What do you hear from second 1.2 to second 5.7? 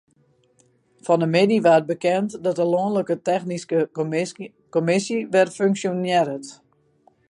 'e middei waard bekend dat de lanlike technyske kommisje wer